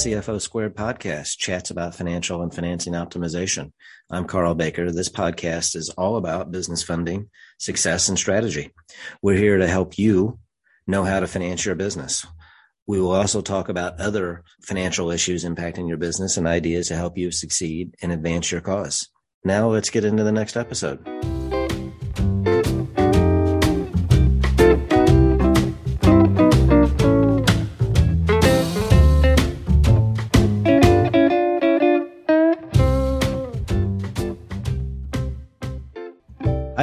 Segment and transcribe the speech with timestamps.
[0.00, 3.70] CFO Squared podcast, chats about financial and financing optimization.
[4.10, 4.90] I'm Carl Baker.
[4.90, 7.28] This podcast is all about business funding,
[7.58, 8.72] success, and strategy.
[9.20, 10.38] We're here to help you
[10.86, 12.26] know how to finance your business.
[12.86, 17.18] We will also talk about other financial issues impacting your business and ideas to help
[17.18, 19.06] you succeed and advance your cause.
[19.44, 21.06] Now let's get into the next episode.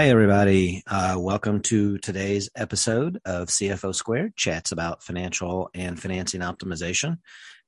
[0.08, 0.84] Hi, everybody.
[0.88, 7.18] Uh, welcome to today's episode of CFO Squared Chats about financial and financing optimization.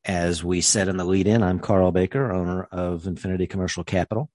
[0.05, 4.31] As we said in the lead in, I'm Carl Baker, owner of Infinity Commercial Capital.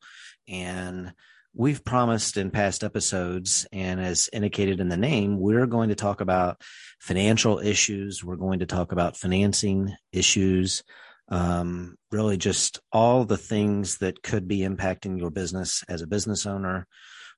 [0.47, 1.15] And
[1.55, 6.21] we've promised in past episodes, and as indicated in the name, we're going to talk
[6.21, 6.61] about
[7.01, 8.23] financial issues.
[8.23, 10.85] We're going to talk about financing issues,
[11.31, 16.45] um, really just all the things that could be impacting your business as a business
[16.45, 16.87] owner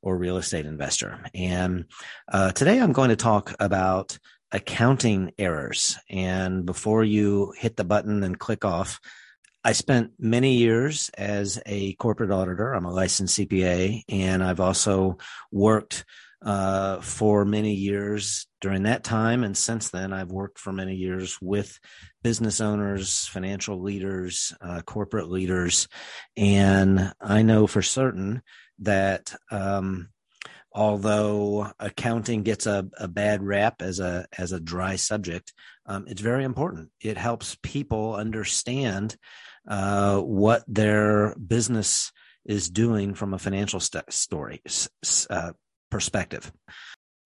[0.02, 1.20] or real estate investor.
[1.34, 1.86] And
[2.30, 4.18] uh, today I'm going to talk about
[4.52, 5.98] accounting errors.
[6.08, 9.00] And before you hit the button and click off,
[9.64, 12.72] I spent many years as a corporate auditor.
[12.72, 15.18] I'm a licensed CPA, and I've also
[15.50, 16.04] worked
[16.40, 19.42] uh, for many years during that time.
[19.42, 21.80] And since then, I've worked for many years with
[22.22, 25.88] business owners, financial leaders, uh, corporate leaders.
[26.36, 28.42] And I know for certain
[28.80, 30.08] that um,
[30.72, 35.52] although accounting gets a, a, bad rap as a as a dry subject,
[35.86, 36.90] um, it's very important.
[37.00, 39.16] It helps people understand
[39.68, 42.12] uh, what their business
[42.44, 44.62] is doing from a financial st- story
[45.30, 45.52] uh,
[45.90, 46.52] perspective.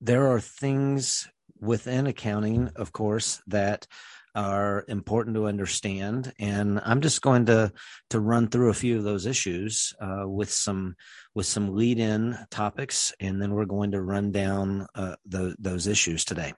[0.01, 1.29] There are things
[1.59, 3.87] within accounting, of course, that
[4.35, 7.73] are important to understand and i'm just going to
[8.09, 10.95] to run through a few of those issues uh, with some
[11.35, 15.87] with some lead in topics and then we're going to run down uh, the, those
[15.87, 16.53] issues today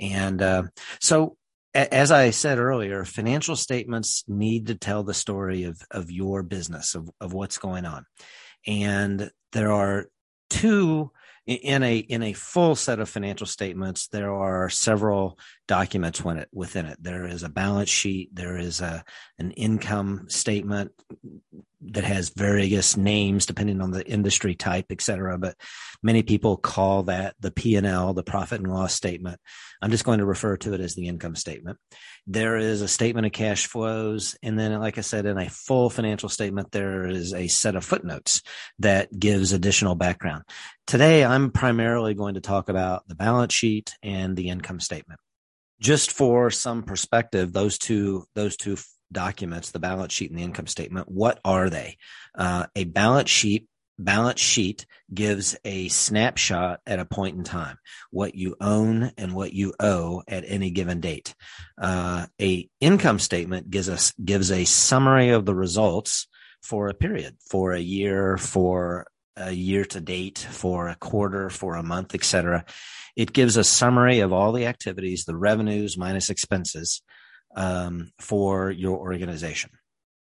[0.00, 0.62] and uh,
[1.00, 1.36] so
[1.74, 6.94] as I said earlier, financial statements need to tell the story of, of your business,
[6.94, 8.04] of, of what's going on.
[8.66, 10.06] And there are
[10.50, 11.10] two
[11.46, 16.98] in a in a full set of financial statements there are several documents within it.
[17.00, 19.04] There is a balance sheet there is a
[19.38, 20.90] an income statement
[21.80, 25.54] that has various names depending on the industry type et cetera but
[26.02, 29.38] many people call that the p&l the profit and loss statement.
[29.80, 31.78] I'm just going to refer to it as the income statement.
[32.26, 35.90] There is a statement of cash flows and then like i said in a full
[35.90, 38.42] financial statement there is a set of footnotes
[38.80, 40.44] that gives additional background.
[40.86, 45.20] Today i'm primarily going to talk about the balance sheet and the income statement
[45.80, 48.76] just for some perspective those two those two
[49.10, 51.08] documents, the balance sheet and the income statement.
[51.08, 51.96] What are they?
[52.36, 53.66] Uh, a balance sheet
[53.98, 57.76] balance sheet gives a snapshot at a point in time
[58.10, 61.34] what you own and what you owe at any given date
[61.82, 66.28] uh, a income statement gives us gives a summary of the results
[66.62, 69.06] for a period for a year for
[69.36, 72.64] a year to date for a quarter for a month etc
[73.18, 77.02] it gives a summary of all the activities the revenues minus expenses
[77.56, 79.70] um, for your organization.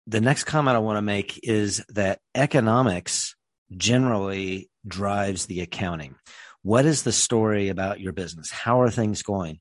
[0.08, 3.36] The next comment I want to make is that economics
[3.76, 6.16] generally drives the accounting.
[6.64, 8.50] What is the story about your business?
[8.50, 9.60] How are things going?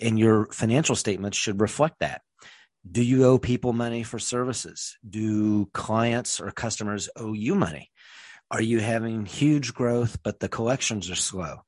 [0.00, 2.22] And your financial statements should reflect that.
[2.90, 4.96] Do you owe people money for services?
[5.08, 7.90] Do clients or customers owe you money?
[8.50, 11.58] Are you having huge growth, but the collections are slow?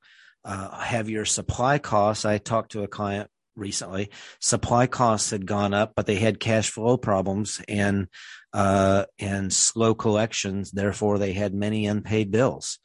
[0.45, 2.25] Uh, your supply costs?
[2.25, 4.09] I talked to a client recently.
[4.39, 8.07] Supply costs had gone up, but they had cash flow problems and
[8.53, 10.71] uh, and slow collections.
[10.71, 12.79] Therefore, they had many unpaid bills.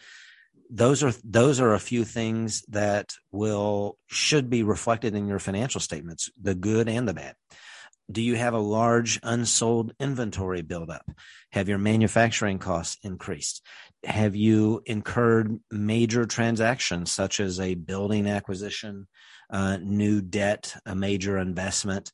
[0.71, 5.81] Those are those are a few things that will should be reflected in your financial
[5.81, 7.35] statements, the good and the bad.
[8.11, 11.05] Do you have a large unsold inventory buildup?
[11.53, 13.65] Have your manufacturing costs increased?
[14.05, 19.09] Have you incurred major transactions such as a building acquisition,
[19.51, 22.13] uh, new debt, a major investment?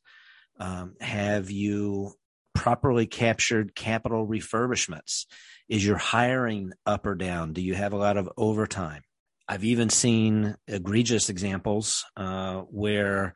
[0.59, 2.13] Um, have you
[2.53, 5.25] properly captured capital refurbishments?
[5.69, 7.53] Is your hiring up or down?
[7.53, 9.03] Do you have a lot of overtime?
[9.47, 13.33] I've even seen egregious examples uh, where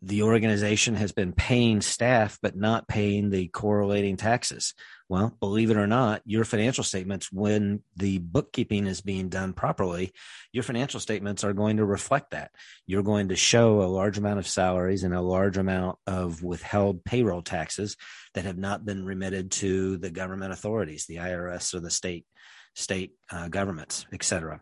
[0.00, 4.74] the organization has been paying staff but not paying the correlating taxes.
[5.08, 10.12] Well, believe it or not, your financial statements, when the bookkeeping is being done properly,
[10.52, 12.50] your financial statements are going to reflect that.
[12.86, 17.04] You're going to show a large amount of salaries and a large amount of withheld
[17.04, 17.96] payroll taxes
[18.34, 22.26] that have not been remitted to the government authorities, the IRS or the state
[22.74, 24.60] state uh, governments, et cetera.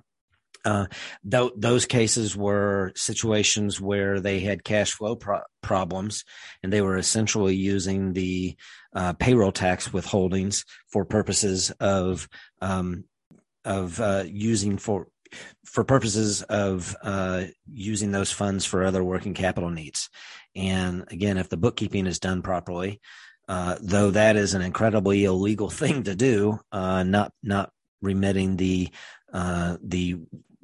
[0.67, 0.87] Uh,
[1.31, 6.25] th- those cases were situations where they had cash flow pro- problems
[6.63, 8.57] and they were essentially using the
[8.93, 12.29] uh, payroll tax withholdings for purposes of
[12.61, 13.05] um,
[13.65, 15.07] of uh, using for
[15.65, 20.11] for purposes of uh, using those funds for other working capital needs.
[20.57, 23.01] And again, if the bookkeeping is done properly,
[23.47, 27.71] uh, though that is an incredibly illegal thing to do, uh, not not
[28.03, 28.89] remitting the
[29.33, 30.17] uh, the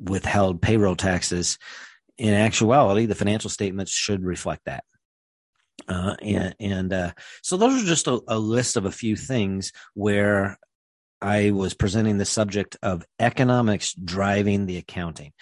[0.09, 1.59] withheld payroll taxes.
[2.19, 4.85] In actuality, the financial statements should reflect that.
[5.89, 7.13] Uh, and and uh,
[7.43, 10.59] so those are just a, a list of a few things where
[11.21, 15.33] I was presenting the subject of economics driving the accounting.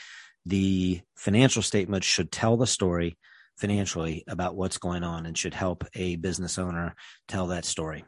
[0.46, 3.18] The financial statement should tell the story
[3.58, 6.94] financially about what's going on and should help a business owner
[7.28, 8.04] tell that story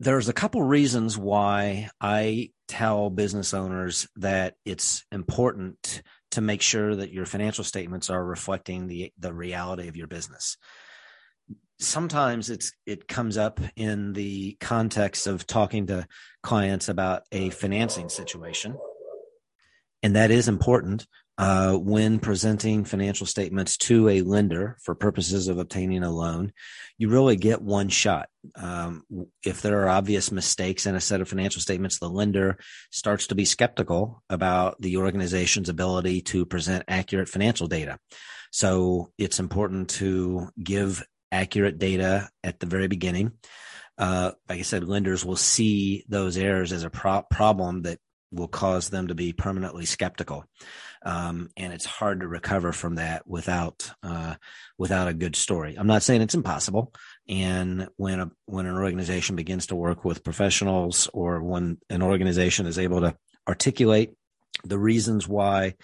[0.00, 6.02] there's a couple reasons why I tell business owners that it's important
[6.32, 10.56] to make sure that your financial statements are reflecting the the reality of your business.
[11.80, 16.06] Sometimes it's it comes up in the context of talking to
[16.42, 18.76] clients about a financing situation.
[20.02, 21.06] And that is important
[21.38, 26.52] uh, when presenting financial statements to a lender for purposes of obtaining a loan,
[26.98, 28.28] you really get one shot.
[28.56, 29.04] Um,
[29.44, 32.58] if there are obvious mistakes in a set of financial statements, the lender
[32.90, 38.00] starts to be skeptical about the organization's ability to present accurate financial data.
[38.50, 43.32] So it's important to give accurate data at the very beginning.
[43.96, 47.98] Uh, like I said, lenders will see those errors as a pro- problem that
[48.30, 50.44] will cause them to be permanently skeptical
[51.02, 54.34] um, and it's hard to recover from that without uh,
[54.76, 55.76] without a good story.
[55.76, 56.92] I'm not saying it's impossible.
[57.28, 62.66] And when a when an organization begins to work with professionals, or when an organization
[62.66, 63.16] is able to
[63.46, 64.12] articulate
[64.64, 65.74] the reasons why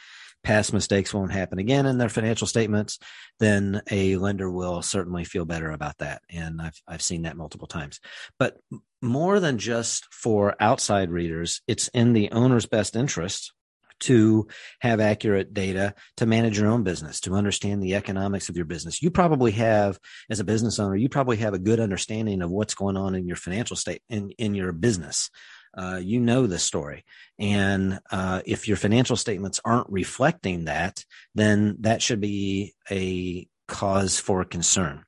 [0.43, 2.99] past mistakes won't happen again in their financial statements,
[3.41, 6.23] then a lender will certainly feel better about that.
[6.31, 7.99] And I've I've seen that multiple times.
[8.39, 8.59] But
[9.03, 13.53] more than just for outside readers, it's in the owner's best interest
[14.01, 14.47] to
[14.81, 19.03] have accurate data to manage your own business, to understand the economics of your business.
[19.03, 19.99] You probably have,
[20.29, 23.27] as a business owner, you probably have a good understanding of what's going on in
[23.27, 25.31] your financial state in, in your business.
[25.77, 27.05] Uh, you know the story.
[27.39, 31.05] And uh, if your financial statements aren't reflecting that,
[31.35, 35.05] then that should be a cause for concern.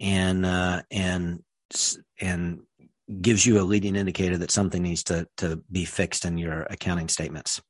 [0.00, 1.42] And, uh, and,
[2.20, 2.60] and
[3.20, 7.08] gives you a leading indicator that something needs to, to be fixed in your accounting
[7.08, 7.60] statements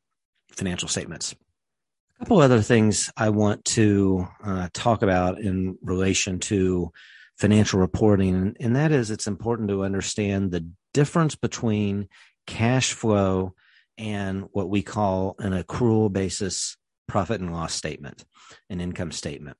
[0.52, 1.34] financial statements.
[2.16, 6.92] A couple other things I want to uh, talk about in relation to
[7.38, 12.08] financial reporting, and that is it's important to understand the difference between
[12.50, 13.54] cash flow
[13.96, 16.76] and what we call an accrual basis
[17.06, 18.24] profit and loss statement,
[18.68, 19.56] an income statement.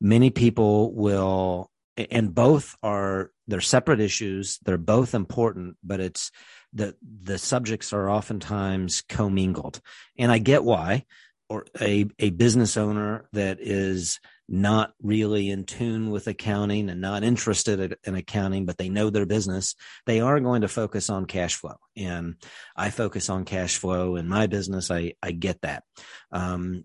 [0.00, 4.58] Many people will, and both are, they're separate issues.
[4.64, 6.32] They're both important, but it's
[6.72, 9.80] the the subjects are oftentimes commingled,
[10.18, 11.04] and I get why.
[11.48, 14.18] Or a a business owner that is
[14.48, 19.26] not really in tune with accounting and not interested in accounting, but they know their
[19.26, 19.74] business,
[20.06, 21.76] they are going to focus on cash flow.
[21.96, 22.36] And
[22.76, 24.90] I focus on cash flow in my business.
[24.90, 25.82] I, I get that.
[26.30, 26.84] Um,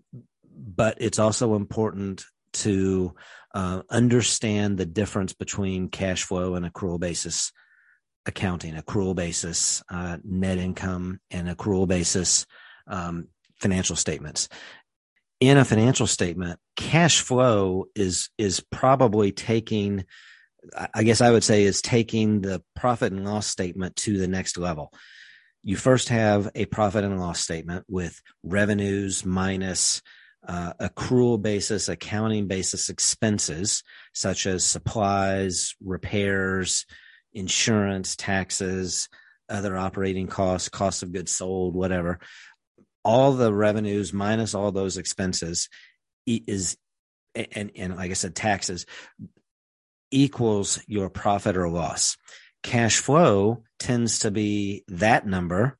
[0.54, 3.14] but it's also important to
[3.54, 7.52] uh, understand the difference between cash flow and accrual basis
[8.26, 12.46] accounting, accrual basis, uh, net income, and accrual basis
[12.86, 13.28] um,
[13.60, 14.48] financial statements.
[15.42, 20.04] In a financial statement, cash flow is is probably taking,
[20.94, 24.56] I guess I would say, is taking the profit and loss statement to the next
[24.56, 24.92] level.
[25.64, 30.00] You first have a profit and loss statement with revenues minus
[30.46, 33.82] uh, accrual basis, accounting basis expenses
[34.14, 36.86] such as supplies, repairs,
[37.32, 39.08] insurance, taxes,
[39.48, 42.20] other operating costs, cost of goods sold, whatever,
[43.04, 45.68] all the revenues minus all those expenses
[46.26, 46.76] is
[47.34, 48.86] and and like I said, taxes
[50.10, 52.16] equals your profit or loss.
[52.62, 55.78] Cash flow tends to be that number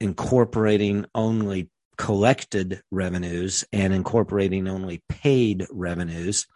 [0.00, 6.46] incorporating only collected revenues and incorporating only paid revenues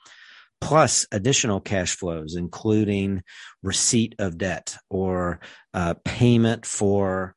[0.61, 3.23] plus additional cash flows, including
[3.63, 5.41] receipt of debt or
[5.73, 7.35] uh, payment for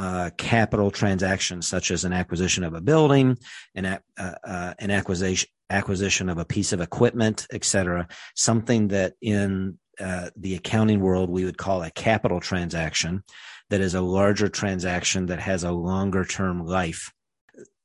[0.00, 3.36] uh, capital transactions such as an acquisition of a building,
[3.74, 8.08] an, uh, uh, an acquisition acquisition of a piece of equipment, etc.
[8.34, 13.22] Something that in uh, the accounting world we would call a capital transaction,
[13.68, 17.12] that is a larger transaction that has a longer term life.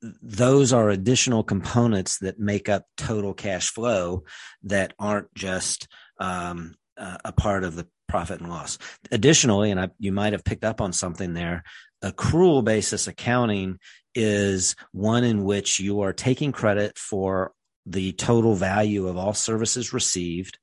[0.02, 4.24] Those are additional components that make up total cash flow
[4.64, 8.78] that aren't just um, uh, a part of the profit and loss.
[9.12, 11.64] Additionally, and I, you might have picked up on something there,
[12.06, 13.80] accrual basis accounting
[14.14, 17.52] is one in which you are taking credit for
[17.86, 20.58] the total value of all services received.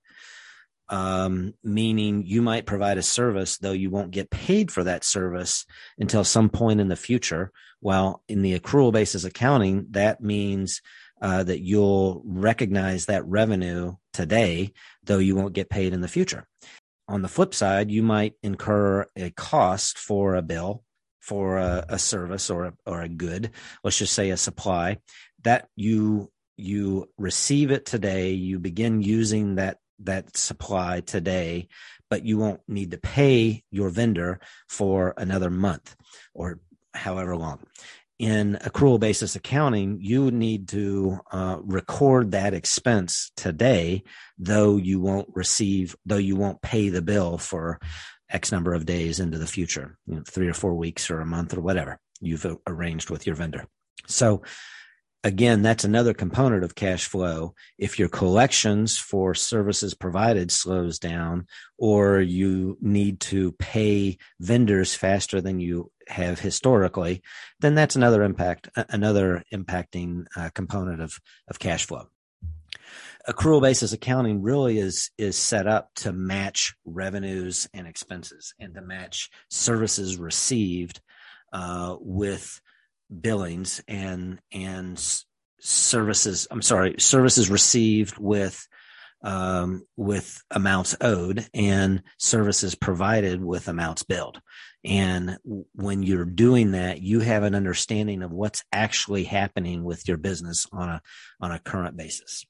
[0.89, 5.65] Um, meaning you might provide a service though you won't get paid for that service
[5.99, 7.51] until some point in the future.
[7.81, 10.83] Well in the accrual basis accounting that means
[11.21, 14.73] uh, that you'll recognize that revenue today
[15.05, 16.47] though you won't get paid in the future.
[17.09, 20.83] On the flip side you might incur a cost for a bill
[21.23, 23.51] for a, a service or a, or a good,
[23.83, 24.99] let's just say a supply,
[25.45, 31.69] that you you receive it today, you begin using that that supply today,
[32.11, 35.97] but you won't need to pay your vendor for another month
[36.35, 36.59] or
[36.93, 37.61] however long.
[38.19, 44.03] In accrual basis accounting, you need to uh, record that expense today,
[44.39, 47.81] though you won't receive, though you won't pay the bill for
[48.33, 51.27] X number of days into the future, you know, three or four weeks or a
[51.27, 53.67] month or whatever you've arranged with your vendor.
[54.07, 54.43] So
[55.25, 57.55] again, that's another component of cash flow.
[57.79, 61.47] If your collections for services provided slows down
[61.79, 67.23] or you need to pay vendors faster than you have historically,
[67.61, 72.09] then that's another impact, another impacting uh, component of, of cash flow
[73.29, 78.83] accrual basis accounting really is is set up to match revenues and expenses and to
[78.83, 81.01] match services received
[81.53, 82.61] uh, with
[83.21, 84.99] billings and and
[85.61, 88.67] services i'm sorry services received with
[89.25, 94.41] um, with amounts owed and services provided with amounts billed.
[94.85, 95.39] And
[95.75, 100.67] when you're doing that you have an understanding of what's actually happening with your business
[100.73, 101.03] on a
[101.41, 102.45] on a current basis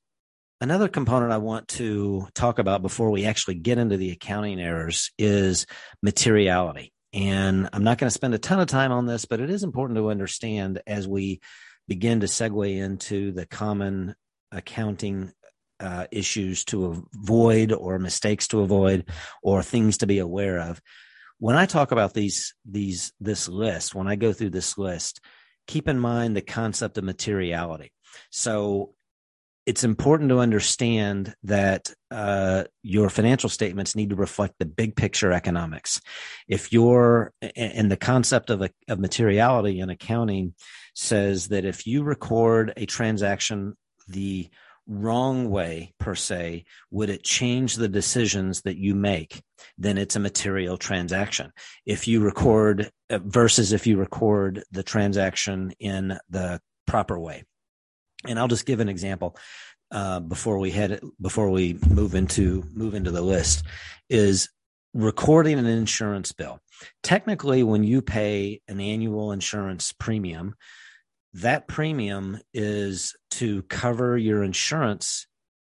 [0.63, 5.11] Another component I want to talk about before we actually get into the accounting errors
[5.19, 5.67] is
[6.05, 6.93] materiality.
[7.13, 9.65] And I'm not going to spend a ton of time on this, but it is
[9.65, 11.41] important to understand as we
[11.89, 14.15] begin to segue into the common
[14.53, 15.33] accounting
[15.81, 19.09] uh, issues to avoid or mistakes to avoid
[19.43, 20.81] or things to be aware of.
[21.41, 25.23] When I talk about these, these, this list, when I go through this list,
[25.67, 27.91] keep in mind the concept of materiality.
[28.31, 28.95] So
[29.65, 35.33] it's important to understand that uh, your financial statements need to reflect the big picture
[35.33, 36.01] economics.
[36.49, 40.55] If you're, and the concept of, a, of materiality in accounting
[40.95, 43.77] says that if you record a transaction
[44.09, 44.49] the
[44.89, 49.43] wrong way per se, would it change the decisions that you make?
[49.79, 51.53] Then it's a material transaction.
[51.87, 57.45] If you record versus if you record the transaction in the proper way.
[58.27, 59.37] And I'll just give an example
[59.91, 63.65] uh, before we head before we move into move into the list
[64.09, 64.49] is
[64.95, 66.61] recording an insurance bill.
[67.03, 70.55] Technically, when you pay an annual insurance premium,
[71.35, 75.27] that premium is to cover your insurance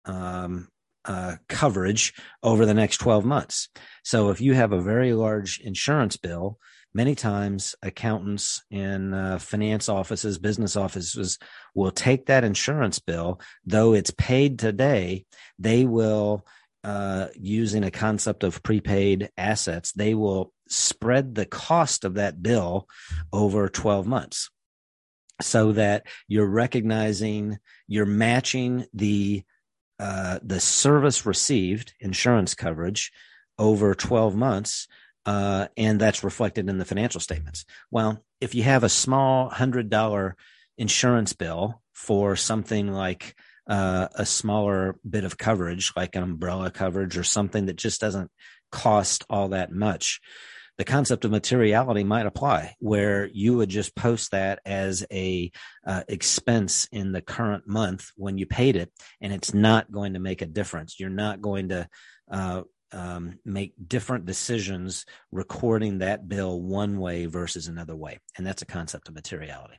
[0.06, 0.68] um,
[1.06, 3.70] uh, coverage over the next 12 months.
[4.04, 6.58] So if you have a very large insurance bill,
[6.94, 11.40] many times accountants in uh, finance offices, business offices
[11.74, 15.26] will take that insurance bill, though it's paid today,
[15.60, 16.46] they will,
[16.84, 22.88] uh, using a concept of prepaid assets, they will spread the cost of that bill
[23.32, 24.50] over 12 months
[25.42, 27.58] so that you're recognizing,
[27.88, 29.44] you're matching the
[30.00, 33.12] uh, the service received insurance coverage
[33.60, 34.88] over 12 months
[35.26, 37.66] uh, and that's reflected in the financial statements.
[37.90, 40.36] Well, if you have a small hundred dollar
[40.78, 43.36] insurance bill for something like
[43.68, 48.32] uh, a smaller bit of coverage, like an umbrella coverage or something that just doesn't
[48.72, 50.20] cost all that much,
[50.78, 55.52] the concept of materiality might apply, where you would just post that as a
[55.86, 60.20] uh, expense in the current month when you paid it, and it's not going to
[60.20, 61.00] make a difference.
[61.00, 61.88] You're not going to
[62.32, 68.20] uh, um, make different decisions recording that bill one way versus another way.
[68.38, 69.78] And that's a concept of materiality.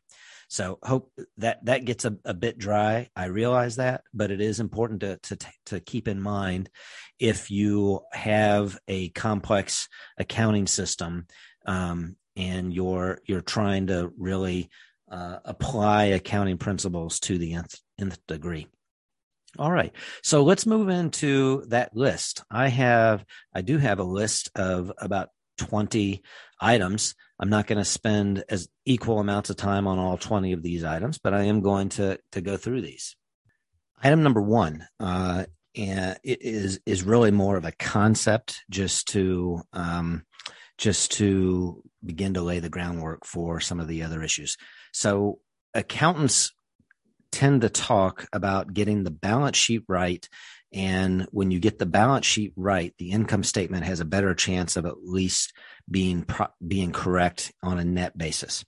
[0.49, 3.09] So hope that that gets a, a bit dry.
[3.17, 6.69] I realize that, but it is important to to to keep in mind
[7.19, 9.89] if you have a complex
[10.19, 11.27] accounting system
[11.65, 14.69] um, and you're you're trying to really
[15.11, 18.67] uh, apply accounting principles to the nth, nth degree.
[19.59, 19.93] All right.
[20.23, 22.43] So let's move into that list.
[22.51, 25.29] I have, I do have a list of about
[25.59, 26.23] 20
[26.61, 27.15] items.
[27.39, 30.85] I'm not going to spend as equal amounts of time on all 20 of these
[30.85, 33.15] items, but I am going to, to go through these.
[34.03, 35.45] Item number one, uh,
[35.77, 40.25] and it is, is really more of a concept just to, um,
[40.79, 44.57] just to begin to lay the groundwork for some of the other issues.
[44.93, 45.39] So
[45.75, 46.53] accountants
[47.33, 50.29] tend to talk about getting the balance sheet right.
[50.73, 54.77] And when you get the balance sheet right, the income statement has a better chance
[54.77, 55.53] of at least
[55.91, 56.25] being
[56.67, 58.65] being correct on a net basis.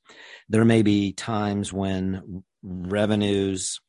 [0.49, 3.81] There may be times when revenues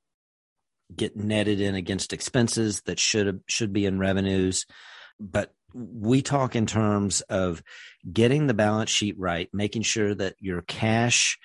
[0.96, 4.66] get netted in against expenses that should should be in revenues,
[5.20, 7.62] but we talk in terms of
[8.12, 11.38] getting the balance sheet right, making sure that your cash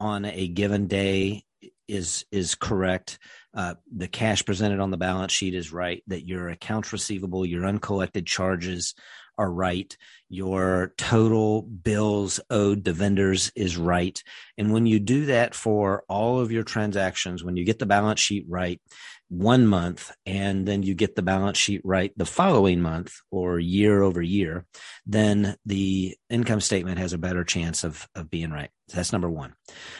[0.00, 1.44] on a given day
[1.88, 3.18] is is correct.
[3.54, 6.02] Uh, the cash presented on the balance sheet is right.
[6.06, 8.94] That your accounts receivable, your uncollected charges
[9.38, 9.96] are right.
[10.28, 14.22] Your total bills owed to vendors is right.
[14.56, 18.20] And when you do that for all of your transactions, when you get the balance
[18.20, 18.80] sheet right,
[19.28, 24.02] one month and then you get the balance sheet right the following month or year
[24.02, 24.66] over year,
[25.04, 28.70] then the income statement has a better chance of, of being right.
[28.88, 29.54] So that's number one.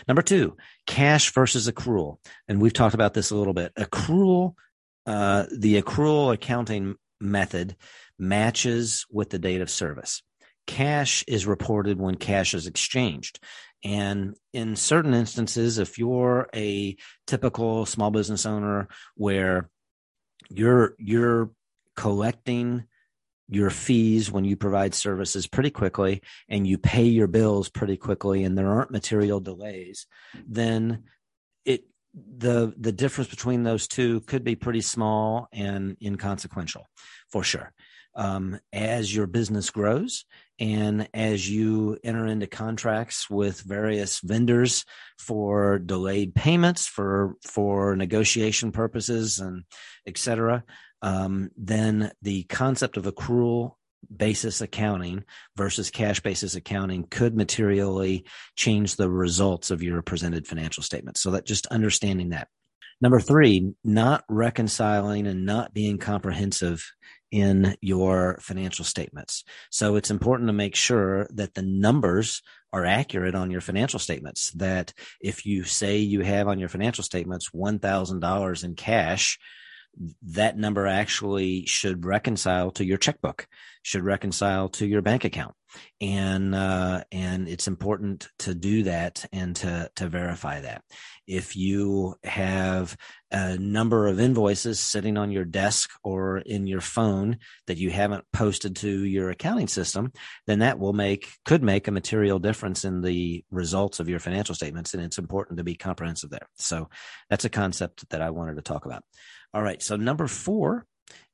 [0.07, 0.57] Number two,
[0.87, 2.19] cash versus accrual.
[2.47, 3.73] And we've talked about this a little bit.
[3.77, 4.55] Accrual,
[5.07, 7.77] uh, the accrual accounting method
[8.19, 10.23] matches with the date of service.
[10.67, 13.41] Cash is reported when cash is exchanged.
[13.85, 19.71] And in certain instances, if you're a typical small business owner where
[20.49, 21.51] you're you're
[21.95, 22.85] collecting
[23.49, 28.43] your fees when you provide services pretty quickly and you pay your bills pretty quickly
[28.43, 30.07] and there aren't material delays,
[30.47, 31.05] then
[31.65, 31.85] it
[32.15, 36.89] the the difference between those two could be pretty small and inconsequential
[37.31, 37.73] for sure.
[38.15, 40.25] Um, as your business grows
[40.59, 44.85] and as you enter into contracts with various vendors
[45.19, 49.65] for delayed payments for for negotiation purposes and
[50.07, 50.65] etc
[51.03, 53.73] um, then the concept of accrual
[54.15, 55.25] basis accounting
[55.57, 61.21] versus cash basis accounting could materially change the results of your presented financial statements.
[61.21, 62.49] So that just understanding that.
[63.01, 66.91] Number three not reconciling and not being comprehensive
[67.31, 69.45] in your financial statements.
[69.71, 74.51] So it's important to make sure that the numbers are accurate on your financial statements.
[74.53, 79.39] That if you say you have on your financial statements $1,000 in cash,
[80.23, 83.47] that number actually should reconcile to your checkbook,
[83.83, 85.55] should reconcile to your bank account,
[86.01, 90.83] and uh, and it's important to do that and to to verify that.
[91.27, 92.97] If you have
[93.33, 98.25] a number of invoices sitting on your desk or in your phone that you haven't
[98.33, 100.13] posted to your accounting system,
[100.47, 104.55] then that will make could make a material difference in the results of your financial
[104.55, 106.49] statements, and it's important to be comprehensive there.
[106.57, 106.89] So
[107.31, 109.03] that's a concept that I wanted to talk about.
[109.55, 109.83] All right.
[109.83, 110.87] So number four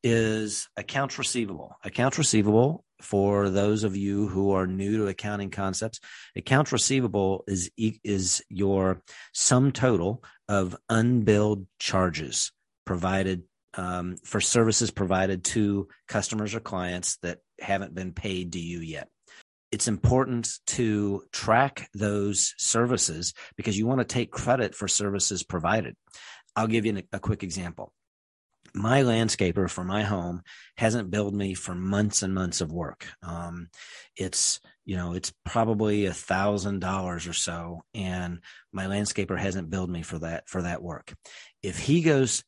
[0.03, 1.77] is accounts receivable.
[1.85, 6.01] Accounts receivable for those of you who are new to accounting concepts,
[6.37, 12.53] accounts receivable is is your sum total of unbilled charges
[12.85, 13.42] provided
[13.75, 19.09] um, for services provided to customers or clients that haven't been paid to you yet.
[19.70, 25.96] It's important to track those services because you want to take credit for services provided.
[26.55, 27.94] I'll give you a quick example
[28.74, 30.42] my landscaper for my home
[30.76, 33.06] hasn't billed me for months and months of work.
[33.22, 33.68] Um,
[34.16, 38.40] it's you know it's probably a thousand dollars or so, and
[38.72, 41.14] my landscaper hasn't billed me for that for that work.
[41.62, 42.44] If he goes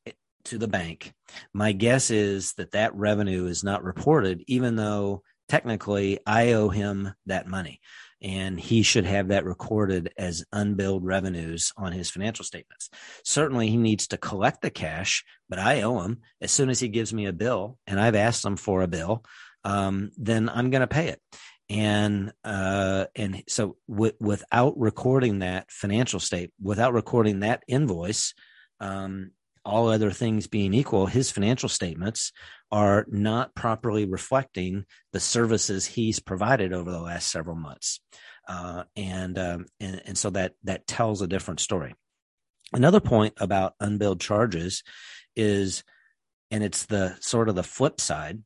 [0.47, 1.13] to the bank,
[1.53, 7.13] my guess is that that revenue is not reported, even though technically I owe him
[7.27, 7.81] that money
[8.25, 12.89] and he should have that recorded as unbilled revenues on his financial statements.
[13.23, 16.89] Certainly, he needs to collect the cash, but I owe him as soon as he
[16.89, 19.25] gives me a bill, and I've asked him for a bill,
[19.63, 21.21] um, then I'm going to pay it.
[21.69, 28.35] And uh, and so w- without recording that financial state, without recording that invoice,
[28.81, 29.33] um,
[29.65, 32.33] all other things being equal, his financial statements
[32.71, 38.01] are not properly reflecting the services he's provided over the last several months.
[38.49, 41.95] Uh, and, um, and, and so that, that tells a different story.
[42.73, 44.83] Another point about unbilled charges
[45.37, 45.85] is,
[46.51, 48.43] and it's the sort of the flip side,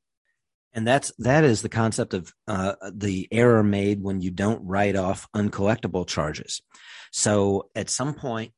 [0.75, 4.97] and that's that is the concept of uh, the error made when you don't write
[4.97, 6.61] off uncollectible charges.
[7.11, 8.53] So at some point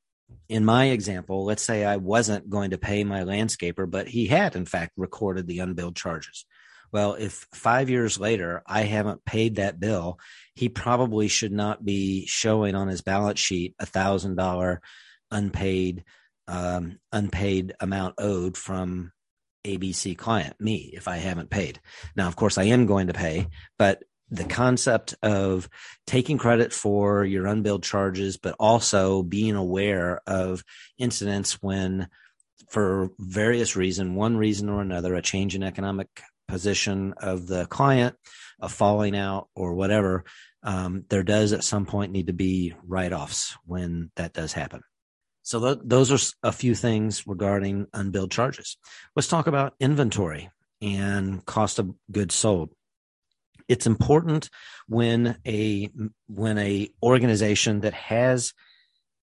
[0.49, 4.57] in my example, let's say I wasn't going to pay my landscaper, but he had
[4.57, 6.45] in fact recorded the unbilled charges.
[6.93, 10.19] Well, if five years later I haven't paid that bill,
[10.55, 14.81] he probably should not be showing on his balance sheet a thousand dollar
[15.31, 16.05] unpaid
[16.49, 19.13] um, unpaid amount owed from
[19.65, 21.81] ABC client, me, if I haven't paid.
[22.17, 23.47] Now, of course, I am going to pay,
[23.79, 25.69] but the concept of
[26.07, 30.63] taking credit for your unbilled charges, but also being aware of
[30.99, 32.09] incidents when,
[32.69, 36.09] for various reasons, one reason or another, a change in economic
[36.47, 38.17] position of the client,
[38.61, 40.25] a falling out, or whatever,
[40.63, 44.83] um, there does at some point need to be write offs when that does happen.
[45.43, 48.77] So th- those are a few things regarding unbilled charges.
[49.17, 50.51] Let's talk about inventory
[50.83, 52.71] and cost of goods sold.
[53.71, 54.51] It's important
[54.89, 55.89] when a
[56.27, 58.53] when a organization that has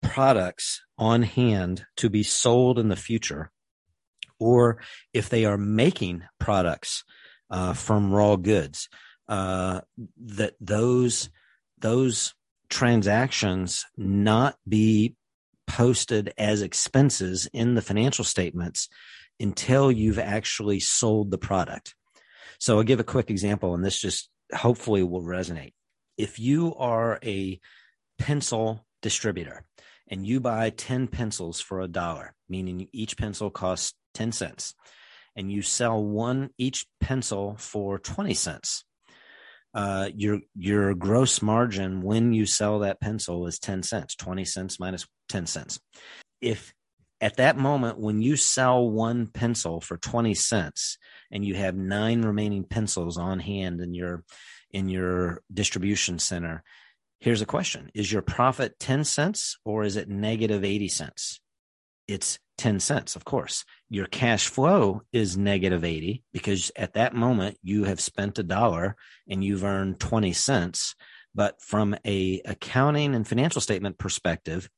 [0.01, 3.51] products on hand to be sold in the future,
[4.39, 4.81] or
[5.13, 7.03] if they are making products
[7.49, 8.87] uh, from raw goods,
[9.27, 9.81] uh,
[10.17, 11.29] that those
[11.77, 12.33] those
[12.69, 15.15] transactions not be
[15.67, 18.87] posted as expenses in the financial statements
[19.37, 21.93] until you've actually sold the product.
[22.59, 25.73] So I'll give a quick example, and this just hopefully will resonate.
[26.17, 27.59] If you are a
[28.17, 29.63] pencil distributor
[30.09, 34.75] and you buy 10 pencils for a dollar, meaning each pencil costs 10 cents,
[35.35, 38.83] and you sell one each pencil for 20 cents,
[39.73, 44.79] uh, your your gross margin when you sell that pencil is 10 cents 20 cents
[44.79, 45.79] minus 10 cents
[46.41, 46.73] if
[47.21, 50.97] at that moment when you sell one pencil for 20 cents
[51.31, 54.23] and you have nine remaining pencils on hand in your
[54.71, 56.63] in your distribution center
[57.19, 61.39] here's a question is your profit 10 cents or is it negative 80 cents
[62.09, 63.63] it's 10 cents, of course.
[63.89, 68.95] Your cash flow is negative 80 because at that moment you have spent a dollar
[69.29, 70.95] and you've earned 20 cents.
[71.35, 74.69] But from a accounting and financial statement perspective,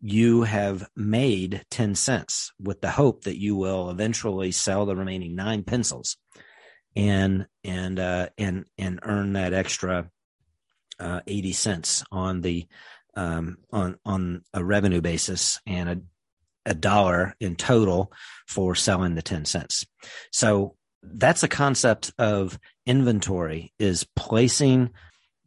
[0.00, 5.34] you have made 10 cents with the hope that you will eventually sell the remaining
[5.34, 6.16] nine pencils
[6.94, 10.10] and and uh, and and earn that extra
[10.98, 12.66] uh, 80 cents on the
[13.14, 16.00] um, on on a revenue basis and a
[16.68, 18.12] a dollar in total
[18.46, 19.86] for selling the 10 cents.
[20.30, 24.90] So that's a concept of inventory is placing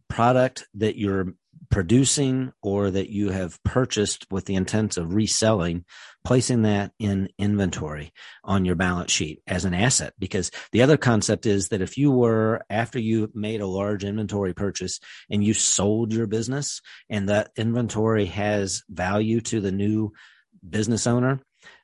[0.09, 1.27] product that you're
[1.71, 5.85] producing or that you have purchased with the intent of reselling,
[6.23, 8.11] placing that in inventory
[8.43, 10.13] on your balance sheet as an asset.
[10.19, 14.53] Because the other concept is that if you were, after you made a large inventory
[14.53, 20.11] purchase and you sold your business and that inventory has value to the new
[20.67, 21.39] business owner,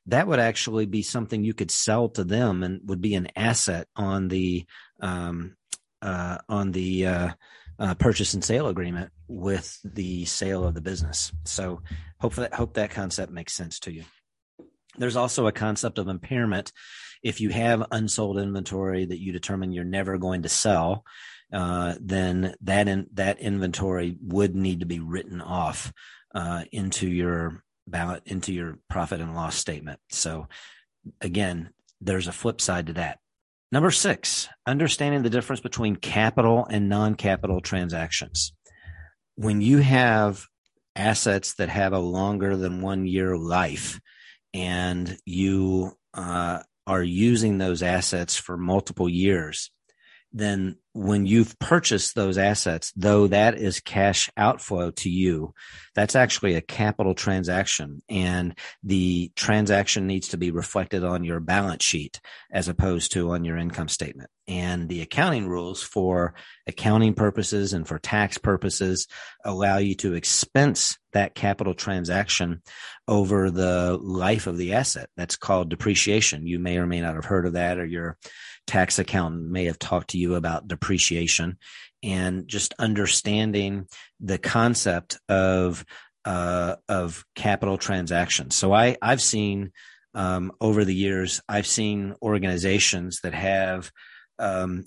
[0.07, 3.87] that would actually be something you could sell to them and would be an asset
[3.95, 4.65] on the
[5.01, 5.55] um,
[6.01, 7.29] uh, on the uh,
[7.79, 11.31] uh, purchase and sale agreement with the sale of the business.
[11.45, 11.81] So
[12.19, 14.03] hope that hope that concept makes sense to you.
[14.97, 16.71] There's also a concept of impairment.
[17.23, 21.03] If you have unsold inventory that you determine you're never going to sell,
[21.53, 25.93] uh, then that in, that inventory would need to be written off
[26.33, 29.99] uh, into your ballot into your profit and loss statement.
[30.09, 30.47] So
[31.21, 31.69] again,
[32.01, 33.19] there's a flip side to that.
[33.71, 38.53] Number six, understanding the difference between capital and non-capital transactions.
[39.35, 40.45] When you have
[40.95, 43.99] assets that have a longer than one year life
[44.53, 49.69] and you uh, are using those assets for multiple years,
[50.31, 55.53] then when you've purchased those assets, though that is cash outflow to you,
[55.93, 61.83] that's actually a capital transaction and the transaction needs to be reflected on your balance
[61.83, 62.19] sheet
[62.51, 64.31] as opposed to on your income statement.
[64.47, 66.33] And the accounting rules for
[66.65, 69.07] accounting purposes and for tax purposes
[69.45, 72.63] allow you to expense that capital transaction
[73.07, 75.09] over the life of the asset.
[75.15, 76.47] That's called depreciation.
[76.47, 78.17] You may or may not have heard of that or your
[78.67, 80.86] tax accountant may have talked to you about depreciation
[82.03, 83.87] and just understanding
[84.19, 85.85] the concept of
[86.25, 88.55] uh, of capital transactions.
[88.55, 89.71] So I I've seen
[90.13, 93.91] um, over the years I've seen organizations that have
[94.39, 94.85] um,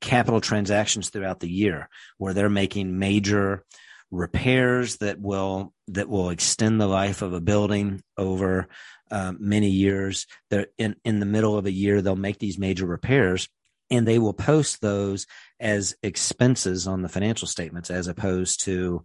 [0.00, 3.64] capital transactions throughout the year where they're making major
[4.10, 8.68] repairs that will that will extend the life of a building over
[9.10, 10.26] uh, many years.
[10.50, 13.48] They're in in the middle of a year they'll make these major repairs,
[13.90, 15.26] and they will post those
[15.58, 19.02] as expenses on the financial statements as opposed to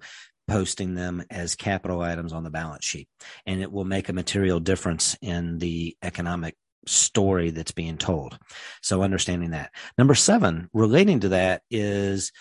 [0.47, 3.07] posting them as capital items on the balance sheet.
[3.45, 8.37] And it will make a material difference in the economic story that's being told.
[8.81, 9.71] So understanding that.
[9.97, 12.31] Number seven, relating to that is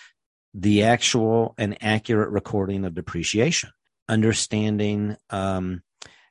[0.53, 3.71] the actual and accurate recording of depreciation,
[4.07, 5.81] understanding um,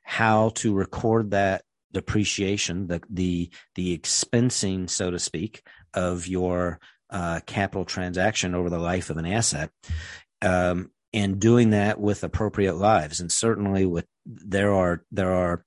[0.03, 1.63] how to record that
[1.95, 6.79] depreciation, the the the expensing, so to speak, of your
[7.09, 9.71] uh, capital transaction over the life of an asset,
[10.41, 13.21] um, and doing that with appropriate lives.
[13.21, 15.63] And certainly, with there are there are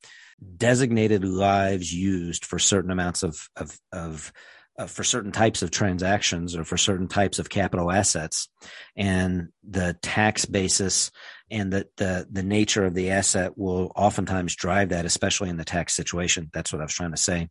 [0.56, 4.30] designated lives used for certain amounts of of, of
[4.78, 8.50] uh, for certain types of transactions or for certain types of capital assets
[8.94, 11.10] and the tax basis
[11.50, 15.64] and that the the nature of the asset will oftentimes drive that especially in the
[15.64, 16.50] tax situation.
[16.52, 17.48] That's what i was trying to say.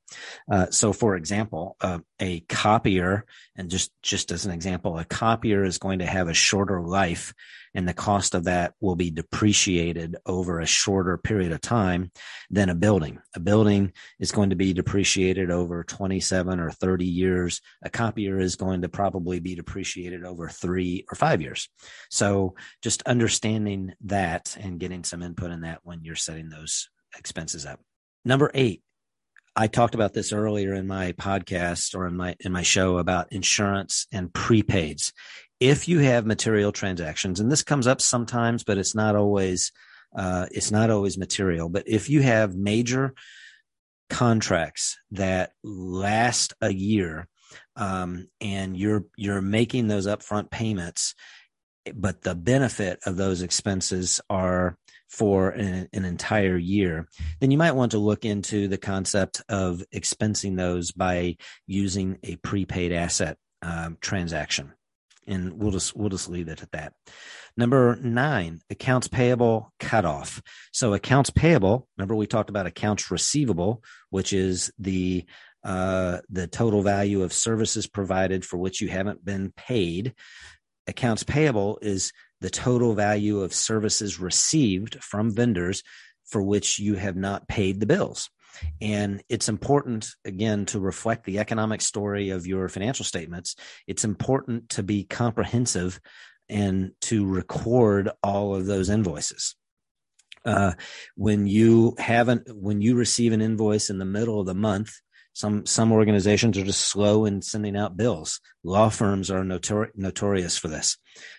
[0.51, 3.25] Uh, so for example uh, a copier
[3.55, 7.33] and just just as an example a copier is going to have a shorter life
[7.77, 12.11] and the cost of that will be depreciated over a shorter period of time
[12.49, 13.19] than a building.
[13.35, 17.61] A building is going to be depreciated over 27 or 30 years.
[17.83, 21.69] A copier is going to probably be depreciated over three or five years.
[22.09, 27.67] So just understanding that and getting some input in that when you're setting those expenses
[27.67, 27.79] up.
[28.25, 28.81] Number eight,
[29.57, 33.33] I talked about this earlier in my podcast or in my in my show about
[33.33, 35.11] insurance and prepaids
[35.59, 39.71] if you have material transactions, and this comes up sometimes, but it's not always
[40.15, 41.69] uh, it's not always material.
[41.69, 43.13] But if you have major
[44.09, 47.27] contracts that last a year,
[47.75, 51.15] um, and you're you're making those upfront payments,
[51.93, 54.77] but the benefit of those expenses are
[55.09, 57.07] for an, an, entire year,
[57.39, 62.35] then you might want to look into the concept of expensing those by using a
[62.37, 64.73] prepaid asset um, transaction
[65.27, 66.93] and we'll just we'll just leave it at that.
[67.55, 70.41] Number nine, accounts payable cutoff.
[70.71, 71.87] So accounts payable.
[71.97, 75.25] Remember we talked about accounts receivable, which is the
[75.63, 80.13] uh, the total value of services provided for which you haven't been paid.
[80.87, 85.83] Accounts payable is the total value of services received from vendors
[86.25, 88.29] for which you have not paid the bills.
[88.81, 93.55] And it's important, again, to reflect the economic story of your financial statements.
[93.85, 95.99] It's important to be comprehensive
[96.49, 99.55] and to record all of those invoices.
[100.45, 100.73] Uh,
[101.15, 104.93] when you haven't, when you receive an invoice in the middle of the month,
[105.37, 108.39] some some organizations are just slow in sending out bills.
[108.63, 110.97] Law firms are notori- notorious for this,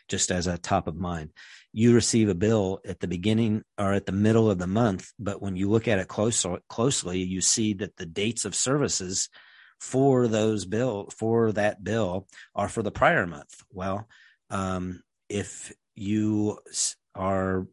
[0.08, 1.30] just as a top of mind
[1.72, 5.42] you receive a bill at the beginning or at the middle of the month, but
[5.42, 9.28] when you look at it close, closely, you see that the dates of services
[9.78, 13.62] for those bill for that bill are for the prior month.
[13.70, 14.08] Well,
[14.50, 16.58] um, if you
[17.14, 17.68] are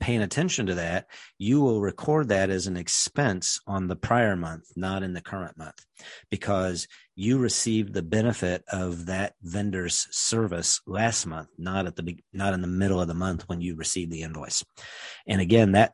[0.00, 1.06] paying attention to that,
[1.38, 5.56] you will record that as an expense on the prior month, not in the current
[5.56, 5.84] month,
[6.30, 12.54] because you received the benefit of that vendor's service last month, not at the not
[12.54, 14.64] in the middle of the month when you received the invoice.
[15.26, 15.92] And again, that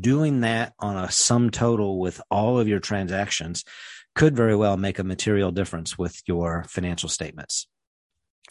[0.00, 3.64] doing that on a sum total with all of your transactions
[4.14, 7.66] could very well make a material difference with your financial statements.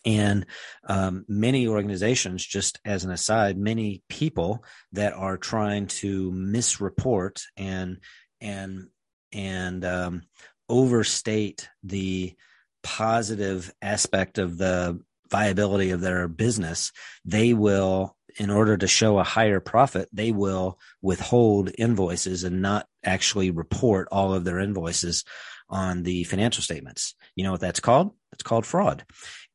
[0.05, 0.45] And
[0.87, 7.97] um, many organizations, just as an aside, many people that are trying to misreport and
[8.39, 8.89] and
[9.31, 10.21] and um,
[10.69, 12.35] overstate the
[12.83, 16.91] positive aspect of the viability of their business,
[17.25, 22.87] they will, in order to show a higher profit, they will withhold invoices and not
[23.03, 25.25] actually report all of their invoices
[25.69, 27.13] on the financial statements.
[27.35, 28.11] You know what that's called?
[28.31, 29.03] It's called fraud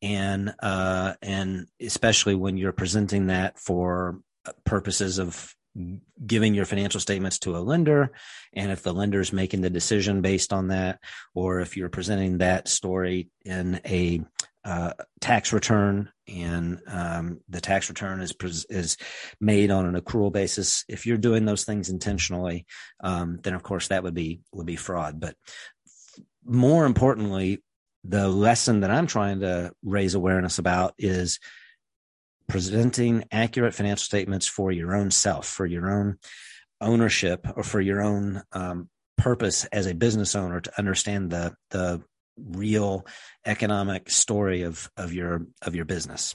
[0.02, 4.20] and uh, and especially when you're presenting that for
[4.64, 5.54] purposes of
[6.26, 8.12] giving your financial statements to a lender
[8.52, 10.98] and if the lender is making the decision based on that
[11.34, 14.20] or if you're presenting that story in a
[14.64, 18.34] uh, tax return and um, the tax return is
[18.68, 18.98] is
[19.40, 22.66] made on an accrual basis if you're doing those things intentionally
[23.02, 25.18] um, then of course that would be would be fraud.
[25.18, 25.36] But
[26.44, 27.62] more importantly
[28.04, 31.38] the lesson that I'm trying to raise awareness about is
[32.48, 36.18] presenting accurate financial statements for your own self, for your own
[36.80, 42.02] ownership, or for your own um, purpose as a business owner to understand the the
[42.36, 43.06] real
[43.46, 46.34] economic story of of your of your business.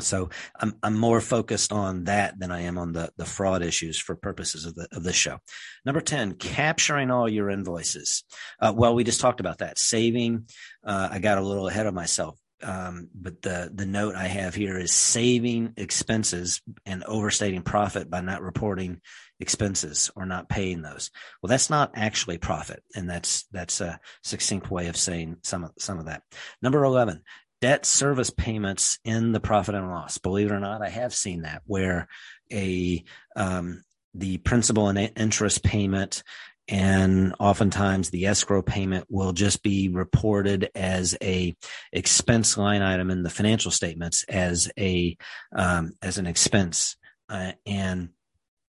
[0.00, 3.98] So I'm I'm more focused on that than I am on the the fraud issues
[3.98, 5.38] for purposes of the of this show.
[5.84, 8.24] Number ten, capturing all your invoices.
[8.60, 9.78] Uh, well, we just talked about that.
[9.78, 10.46] Saving.
[10.84, 12.38] Uh, I got a little ahead of myself.
[12.62, 18.20] Um, but the the note I have here is saving expenses and overstating profit by
[18.20, 19.00] not reporting
[19.38, 21.10] expenses or not paying those.
[21.42, 25.70] Well, that's not actually profit, and that's that's a succinct way of saying some of
[25.78, 26.22] some of that.
[26.60, 27.22] Number eleven,
[27.60, 30.18] debt service payments in the profit and loss.
[30.18, 32.08] Believe it or not, I have seen that where
[32.52, 33.04] a
[33.36, 36.22] um, the principal and interest payment
[36.68, 41.54] and oftentimes the escrow payment will just be reported as a
[41.92, 45.16] expense line item in the financial statements as a
[45.54, 46.96] um, as an expense
[47.28, 48.10] uh, and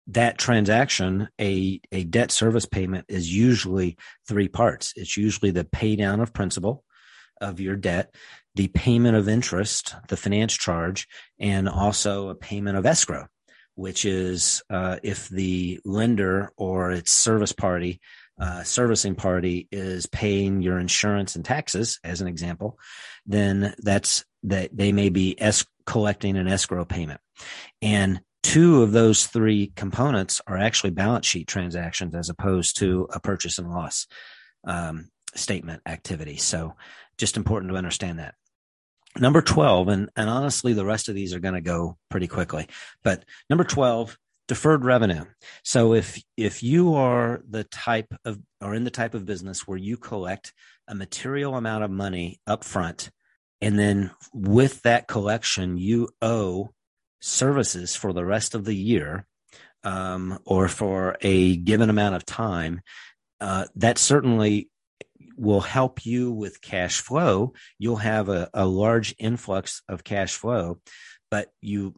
[0.07, 5.95] that transaction a a debt service payment is usually three parts it's usually the pay
[5.95, 6.83] down of principal
[7.41, 8.13] of your debt
[8.55, 11.07] the payment of interest the finance charge
[11.39, 13.27] and also a payment of escrow
[13.75, 17.99] which is uh, if the lender or its service party,
[18.39, 22.79] uh, servicing party is paying your insurance and taxes, as an example,
[23.25, 27.19] then that's that they may be es- collecting an escrow payment.
[27.81, 33.19] And two of those three components are actually balance sheet transactions as opposed to a
[33.19, 34.07] purchase and loss
[34.65, 36.37] um, statement activity.
[36.37, 36.75] So
[37.17, 38.35] just important to understand that.
[39.17, 42.67] Number 12, and, and honestly, the rest of these are going to go pretty quickly,
[43.03, 45.23] but number 12, deferred revenue.
[45.63, 49.77] So if, if you are the type of, or in the type of business where
[49.77, 50.53] you collect
[50.87, 53.09] a material amount of money up front,
[53.61, 56.71] and then with that collection, you owe
[57.21, 59.25] services for the rest of the year,
[59.83, 62.81] um, or for a given amount of time,
[63.39, 64.69] uh, that certainly
[65.35, 67.53] will help you with cash flow.
[67.77, 70.79] You'll have a, a large influx of cash flow,
[71.29, 71.95] but you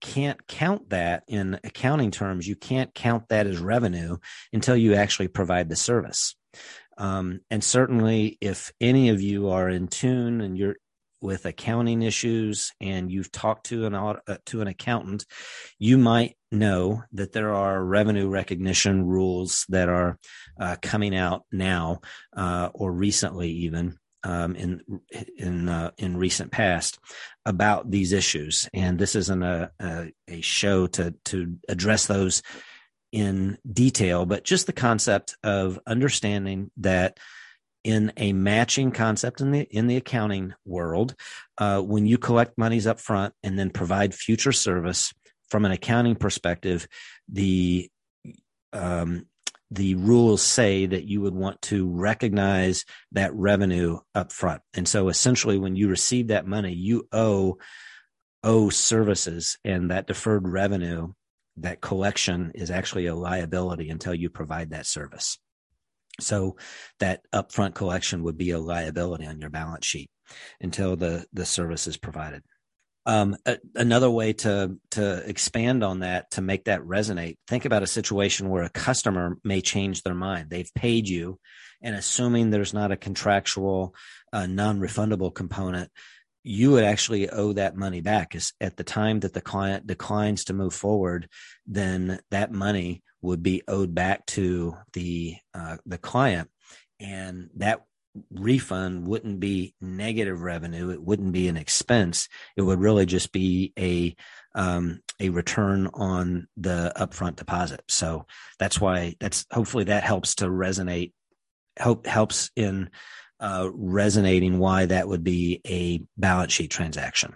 [0.00, 2.46] can't count that in accounting terms.
[2.46, 4.18] You can't count that as revenue
[4.52, 6.36] until you actually provide the service.
[6.96, 10.76] Um, and certainly, if any of you are in tune and you're
[11.20, 14.12] with accounting issues and you've talked to an uh,
[14.46, 15.24] to an accountant,
[15.78, 20.18] you might know that there are revenue recognition rules that are
[20.60, 22.00] uh, coming out now
[22.36, 24.82] uh, or recently even um, in
[25.36, 26.98] in uh, in recent past
[27.44, 28.68] about these issues.
[28.72, 32.42] And this isn't a, a, a show to to address those
[33.10, 37.18] in detail, but just the concept of understanding that
[37.84, 41.14] in a matching concept in the in the accounting world,
[41.58, 45.12] uh, when you collect monies up front and then provide future service
[45.48, 46.86] from an accounting perspective,
[47.28, 47.90] the
[48.72, 49.26] um,
[49.70, 54.62] the rules say that you would want to recognize that revenue up front.
[54.74, 57.58] And so essentially when you receive that money, you owe
[58.44, 61.12] owe services and that deferred revenue,
[61.56, 65.38] that collection is actually a liability until you provide that service.
[66.20, 66.56] So
[67.00, 70.10] that upfront collection would be a liability on your balance sheet
[70.60, 72.42] until the, the service is provided.
[73.06, 77.82] Um, a, another way to to expand on that to make that resonate, think about
[77.82, 80.50] a situation where a customer may change their mind.
[80.50, 81.38] They've paid you,
[81.80, 83.94] and assuming there's not a contractual
[84.30, 85.90] uh, non-refundable component,
[86.42, 88.36] you would actually owe that money back.
[88.60, 91.30] At the time that the client declines to move forward,
[91.66, 96.50] then that money would be owed back to the uh, the client,
[97.00, 97.84] and that
[98.30, 100.90] refund wouldn't be negative revenue.
[100.90, 102.28] It wouldn't be an expense.
[102.56, 104.16] It would really just be a
[104.54, 107.82] um, a return on the upfront deposit.
[107.88, 108.26] So
[108.58, 111.12] that's why that's hopefully that helps to resonate.
[111.80, 112.90] Hope helps in
[113.40, 117.34] uh, resonating why that would be a balance sheet transaction.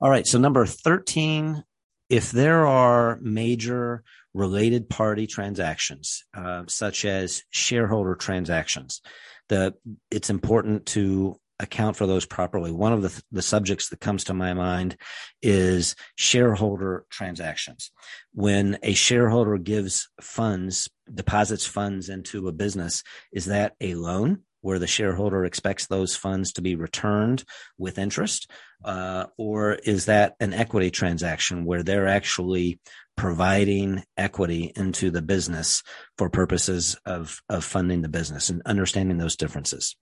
[0.00, 0.26] All right.
[0.26, 1.64] So number thirteen,
[2.08, 9.00] if there are major related party transactions, uh, such as shareholder transactions.
[9.48, 9.74] The,
[10.10, 12.72] it's important to account for those properly.
[12.72, 14.96] One of the, the subjects that comes to my mind
[15.40, 17.92] is shareholder transactions.
[18.32, 24.42] When a shareholder gives funds, deposits funds into a business, is that a loan?
[24.64, 27.44] where the shareholder expects those funds to be returned
[27.76, 28.50] with interest?
[28.82, 32.80] Uh, or is that an equity transaction where they're actually
[33.16, 35.82] providing equity into the business
[36.18, 39.96] for purposes of, of funding the business and understanding those differences?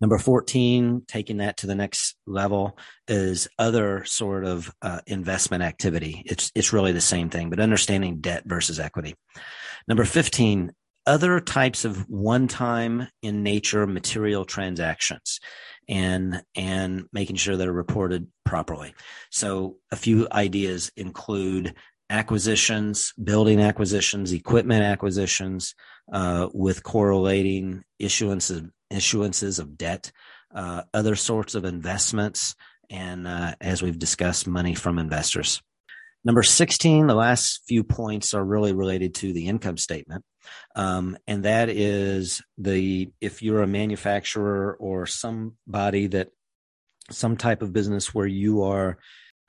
[0.00, 6.22] Number 14, taking that to the next level is other sort of uh, investment activity.
[6.24, 9.14] It's, it's really the same thing, but understanding debt versus equity.
[9.86, 10.72] Number 15,
[11.06, 15.40] other types of one time in nature material transactions.
[15.88, 18.94] and and making sure they're reported properly.
[19.30, 21.74] So a few ideas include
[22.10, 25.74] acquisitions, building acquisitions, equipment acquisitions,
[26.12, 30.10] uh, with correlating issuances issuances of debt,
[30.52, 32.56] uh, other sorts of investments,
[32.90, 35.62] and uh, as we've discussed, money from investors.
[36.24, 40.24] Number 16, the last few points are really related to the income statement.
[40.74, 46.30] Um, and that is the, if you're a manufacturer or somebody that,
[47.10, 48.98] some type of business where you are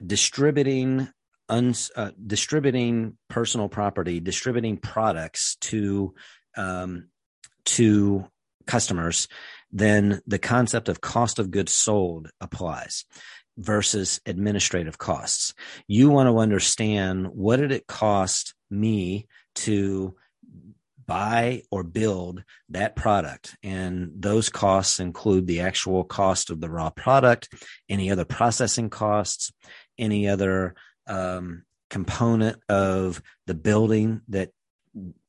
[0.05, 1.07] distributing
[1.51, 6.15] uns, uh, distributing personal property, distributing products to
[6.57, 7.09] um,
[7.65, 8.25] to
[8.65, 9.27] customers,
[9.71, 13.05] then the concept of cost of goods sold applies
[13.57, 15.53] versus administrative costs.
[15.87, 20.15] You want to understand what did it cost me to
[21.05, 23.57] buy or build that product.
[23.63, 27.49] And those costs include the actual cost of the raw product,
[27.89, 29.51] any other processing costs,
[29.97, 30.75] any other
[31.11, 34.49] um, component of the building that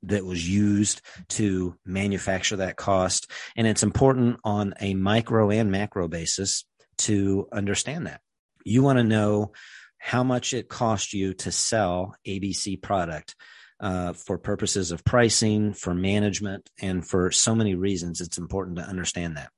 [0.03, 3.30] that was used to manufacture that cost.
[3.57, 6.64] And it's important on a micro and macro basis
[6.99, 8.20] to understand that.
[8.64, 9.53] You want to know
[9.99, 13.37] how much it cost you to sell ABC product
[13.78, 18.20] uh, for purposes of pricing, for management, and for so many reasons.
[18.20, 19.51] It's important to understand that.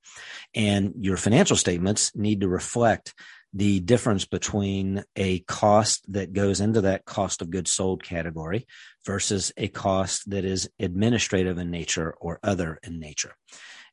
[0.54, 3.14] And your financial statements need to reflect
[3.54, 8.66] the difference between a cost that goes into that cost of goods sold category
[9.06, 13.34] versus a cost that is administrative in nature or other in nature.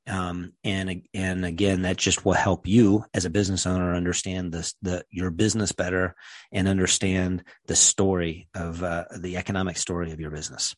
[0.08, 4.74] Um, and and again, that just will help you as a business owner understand this,
[4.82, 6.16] the your business better
[6.52, 10.76] and understand the story of uh, the economic story of your business.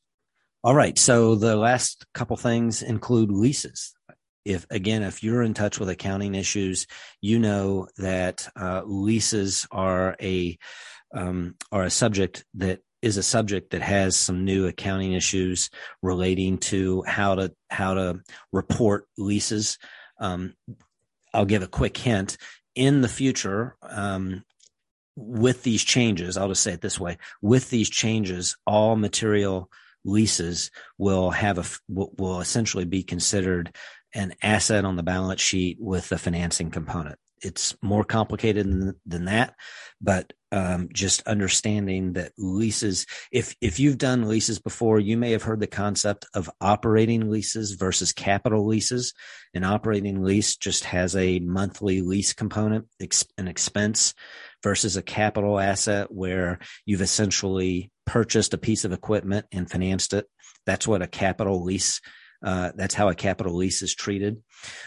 [0.61, 3.93] All right, so the last couple things include leases
[4.45, 6.87] if again if you're in touch with accounting issues
[7.21, 10.57] you know that uh, leases are a
[11.13, 15.69] um, are a subject that is a subject that has some new accounting issues
[16.01, 18.21] relating to how to how to
[18.51, 19.77] report leases.
[20.19, 20.53] Um,
[21.33, 22.37] i'll give a quick hint.
[22.75, 24.43] In the future um,
[25.15, 29.69] with these changes i'll just say it this way with these changes all material
[30.05, 33.75] leases will have a will, will essentially be considered
[34.13, 37.17] an asset on the balance sheet with a financing component.
[37.41, 39.55] It's more complicated than, than that,
[39.99, 45.43] but um, just understanding that leases, if, if you've done leases before, you may have
[45.43, 49.13] heard the concept of operating leases versus capital leases.
[49.53, 52.85] An operating lease just has a monthly lease component,
[53.37, 54.13] an expense
[54.61, 60.27] versus a capital asset where you've essentially purchased a piece of equipment and financed it.
[60.65, 61.99] That's what a capital lease
[62.43, 64.41] uh, that's how a capital lease is treated.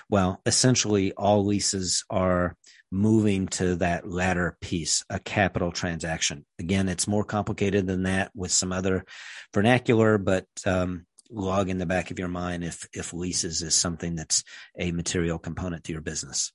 [0.09, 2.57] Well, essentially, all leases are
[2.93, 6.45] moving to that latter piece, a capital transaction.
[6.59, 9.05] Again, it's more complicated than that with some other
[9.53, 14.15] vernacular, but um, log in the back of your mind if if leases is something
[14.15, 14.45] that's
[14.79, 16.53] a material component to your business.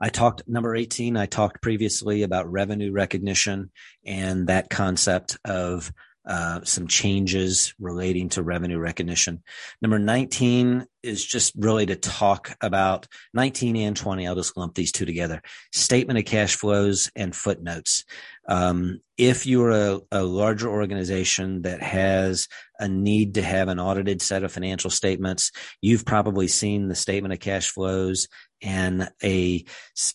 [0.00, 3.70] I talked number 18, I talked previously about revenue recognition
[4.04, 5.90] and that concept of
[6.26, 9.42] uh, some changes relating to revenue recognition.
[9.82, 14.26] Number 19 is just really to talk about 19 and 20.
[14.26, 15.42] I'll just lump these two together.
[15.72, 18.04] Statement of cash flows and footnotes.
[18.48, 22.48] Um, if you're a, a larger organization that has
[22.78, 25.52] a need to have an audited set of financial statements,
[25.82, 28.28] you've probably seen the statement of cash flows
[28.62, 29.64] and a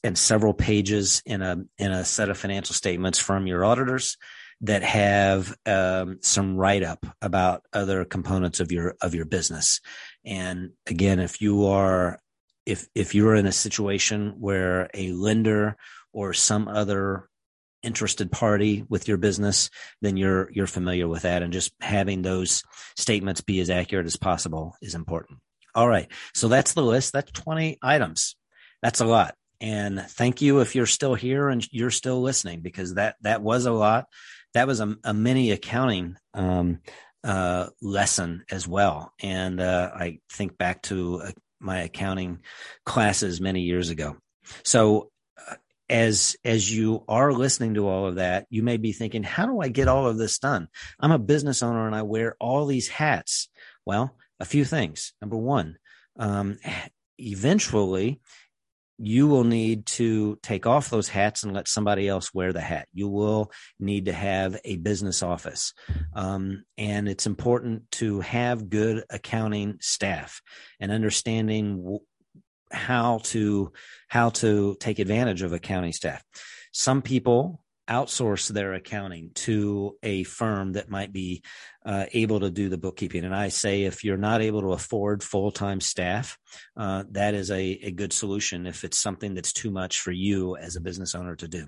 [0.03, 4.17] and several pages in a in a set of financial statements from your auditors
[4.61, 9.79] that have um, some write up about other components of your of your business.
[10.25, 12.19] And again, if you are
[12.65, 15.77] if if you're in a situation where a lender
[16.11, 17.29] or some other
[17.81, 19.69] interested party with your business,
[20.01, 22.63] then you're you're familiar with that, and just having those
[22.97, 25.39] statements be as accurate as possible is important.
[25.73, 27.13] All right, so that's the list.
[27.13, 28.35] That's 20 items.
[28.81, 29.35] That's a lot.
[29.61, 33.65] And thank you if you're still here and you're still listening because that that was
[33.65, 34.05] a lot
[34.53, 36.79] that was a, a mini accounting um,
[37.23, 39.13] uh, lesson as well.
[39.21, 42.39] And uh, I think back to uh, my accounting
[42.85, 44.17] classes many years ago.
[44.63, 45.55] So uh,
[45.89, 49.59] as as you are listening to all of that, you may be thinking, "How do
[49.59, 50.67] I get all of this done?
[50.99, 53.49] I'm a business owner and I wear all these hats."
[53.85, 55.13] Well, a few things.
[55.21, 55.77] Number one,
[56.17, 56.57] um,
[57.17, 58.21] eventually
[59.01, 62.87] you will need to take off those hats and let somebody else wear the hat.
[62.93, 65.73] You will need to have a business office.
[66.13, 70.41] Um, and it's important to have good accounting staff
[70.79, 71.99] and understanding w-
[72.71, 73.71] how to
[74.09, 76.23] how to take advantage of accounting staff.
[76.71, 81.43] Some people outsource their accounting to a firm that might be
[81.85, 83.25] uh, able to do the bookkeeping.
[83.25, 86.37] And I say, if you're not able to afford full time staff,
[86.77, 90.55] uh, that is a, a good solution if it's something that's too much for you
[90.55, 91.67] as a business owner to do.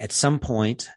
[0.00, 0.88] At some point,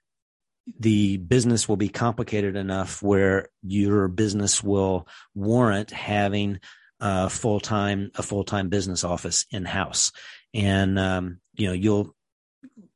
[0.79, 6.59] the business will be complicated enough where your business will warrant having
[6.99, 10.11] a full time a full time business office in house,
[10.53, 12.15] and um, you know you'll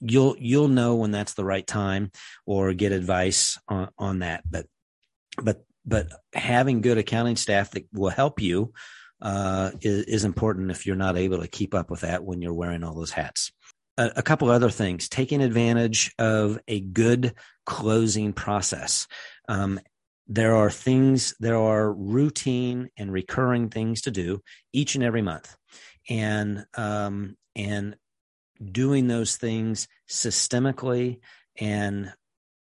[0.01, 2.11] you'll you'll know when that's the right time
[2.45, 4.43] or get advice on, on that.
[4.49, 4.65] But
[5.41, 8.73] but but having good accounting staff that will help you
[9.21, 12.53] uh, is, is important if you're not able to keep up with that when you're
[12.53, 13.51] wearing all those hats.
[13.97, 15.09] A, a couple other things.
[15.09, 17.33] Taking advantage of a good
[17.65, 19.07] closing process.
[19.47, 19.79] Um,
[20.27, 24.41] there are things there are routine and recurring things to do
[24.71, 25.55] each and every month.
[26.09, 27.95] And um, and
[28.63, 31.19] doing those things systemically
[31.59, 32.13] and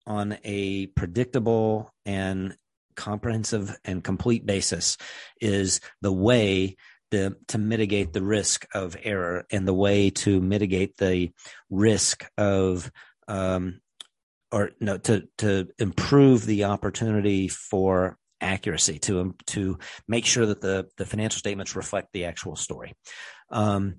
[0.05, 2.55] on a predictable and
[2.95, 4.97] comprehensive and complete basis
[5.39, 6.75] is the way
[7.11, 11.31] the, to mitigate the risk of error and the way to mitigate the
[11.69, 12.91] risk of
[13.27, 13.79] um,
[14.51, 19.77] or no to to improve the opportunity for accuracy to to
[20.07, 22.93] make sure that the the financial statements reflect the actual story.
[23.51, 23.95] Um,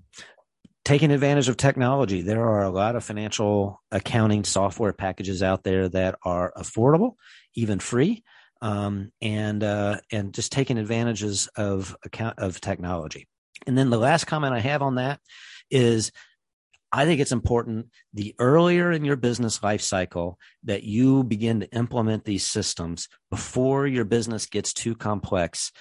[0.83, 5.89] taking advantage of technology, there are a lot of financial accounting software packages out there
[5.89, 7.15] that are affordable,
[7.55, 8.23] even free
[8.61, 13.27] um, and uh, and just taking advantages of account of technology.
[13.67, 15.19] And then the last comment I have on that
[15.69, 16.11] is
[16.91, 21.71] I think it's important the earlier in your business life cycle that you begin to
[21.71, 25.71] implement these systems before your business gets too complex,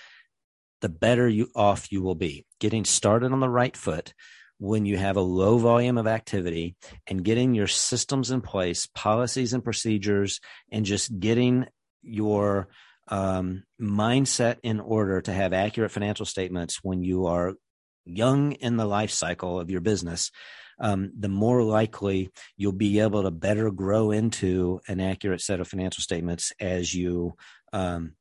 [0.82, 2.46] the better you off you will be.
[2.60, 4.14] Getting started on the right foot
[4.60, 9.54] when you have a low volume of activity and getting your systems in place, policies
[9.54, 10.38] and procedures,
[10.70, 11.66] and just getting
[12.02, 12.68] your
[13.08, 17.54] um, mindset in order to have accurate financial statements when you are
[18.04, 20.30] young in the life cycle of your business,
[20.78, 25.68] um, the more likely you'll be able to better grow into an accurate set of
[25.68, 27.34] financial statements as you
[27.72, 28.12] um,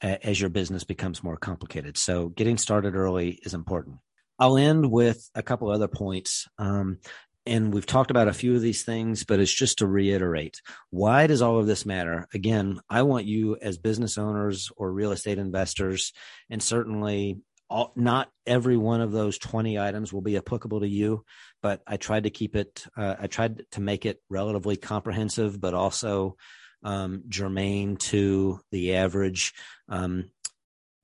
[0.00, 1.96] as your business becomes more complicated.
[1.96, 3.98] So, getting started early is important.
[4.38, 6.48] I'll end with a couple other points.
[6.58, 6.98] Um,
[7.46, 11.26] and we've talked about a few of these things, but it's just to reiterate why
[11.26, 12.26] does all of this matter?
[12.32, 16.12] Again, I want you as business owners or real estate investors,
[16.48, 21.24] and certainly all, not every one of those 20 items will be applicable to you,
[21.62, 25.74] but I tried to keep it, uh, I tried to make it relatively comprehensive, but
[25.74, 26.36] also
[26.82, 29.52] um, germane to the average
[29.88, 30.30] um,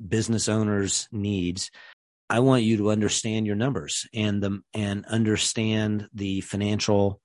[0.07, 1.71] business owner's needs.
[2.31, 7.21] I want you to understand your numbers and the and understand the financial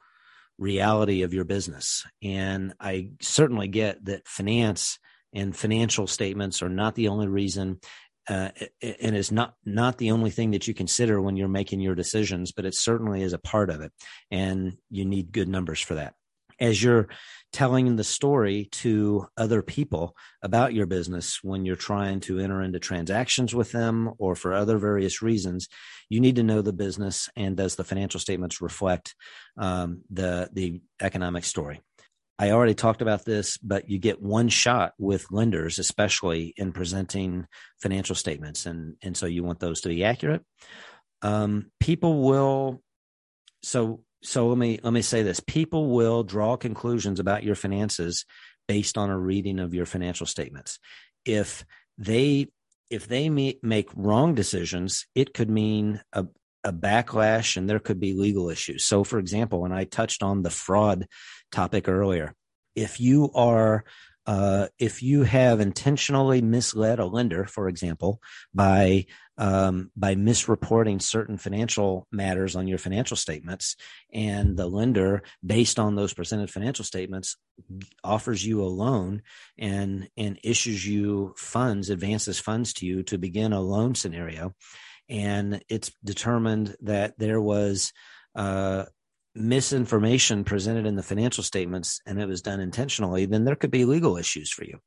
[0.57, 2.03] reality of your business.
[2.23, 4.97] And I certainly get that finance
[5.31, 7.79] and financial statements are not the only reason
[8.27, 8.49] uh,
[8.81, 12.51] and is not not the only thing that you consider when you're making your decisions,
[12.51, 13.91] but it certainly is a part of it,
[14.31, 16.15] and you need good numbers for that.
[16.59, 17.09] As you're
[17.55, 22.79] telling the story to other people about your business when you're trying to enter into
[22.79, 25.69] transactions with them or for other various reasons
[26.09, 29.15] you need to know the business and does the financial statements reflect
[29.57, 31.81] um, the the economic story.
[32.37, 37.47] I already talked about this but you get one shot with lenders especially in presenting
[37.81, 40.43] financial statements and and so you want those to be accurate.
[41.21, 42.81] Um, people will
[43.63, 45.39] so so let me let me say this.
[45.39, 48.25] People will draw conclusions about your finances
[48.67, 50.79] based on a reading of your financial statements.
[51.25, 51.65] If
[51.97, 52.47] they
[52.89, 56.25] if they make wrong decisions it could mean a,
[56.63, 58.85] a backlash and there could be legal issues.
[58.85, 61.07] So for example when i touched on the fraud
[61.51, 62.33] topic earlier
[62.75, 63.85] if you are
[64.27, 68.21] uh, if you have intentionally misled a lender, for example,
[68.53, 69.05] by
[69.37, 73.75] um, by misreporting certain financial matters on your financial statements,
[74.13, 77.35] and the lender, based on those presented financial statements,
[78.03, 79.21] offers you a loan
[79.57, 84.53] and and issues you funds, advances funds to you to begin a loan scenario,
[85.07, 87.93] and it's determined that there was
[88.35, 88.85] uh,
[89.35, 93.85] misinformation presented in the financial statements and it was done intentionally, then there could be
[93.85, 94.79] legal issues for you.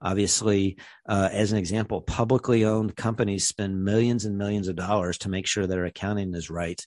[0.00, 0.78] Obviously,
[1.08, 5.46] uh, as an example, publicly owned companies spend millions and millions of dollars to make
[5.46, 6.80] sure their accounting is right.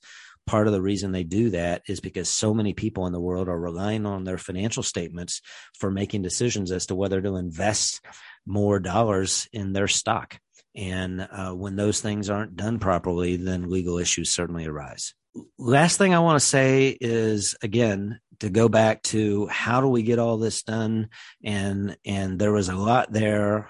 [0.48, 3.50] Part of the reason they do that is because so many people in the world
[3.50, 5.42] are relying on their financial statements
[5.78, 8.02] for making decisions as to whether to invest
[8.48, 10.40] more dollars in their stock.
[10.76, 15.14] And uh, when those things aren't done properly, then legal issues certainly arise.
[15.58, 20.04] Last thing I want to say is again, to go back to how do we
[20.04, 21.10] get all this done?
[21.44, 23.70] And, and there was a lot there.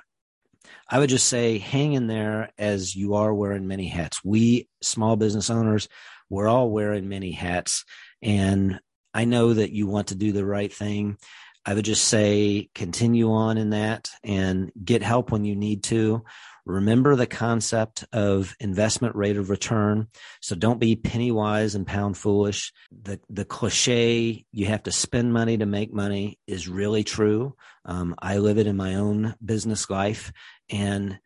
[0.88, 4.24] I would just say hang in there as you are wearing many hats.
[4.24, 5.88] We small business owners,
[6.30, 7.86] we're all wearing many hats.
[8.22, 8.80] And
[9.14, 11.18] I know that you want to do the right thing.
[11.66, 16.24] I would just say continue on in that and get help when you need to.
[16.70, 20.08] Remember the concept of investment rate of return.
[20.40, 22.72] So don't be penny wise and pound foolish.
[22.92, 27.56] The, the cliche, you have to spend money to make money is really true.
[27.86, 30.32] Um, I live it in my own business life
[30.70, 31.20] and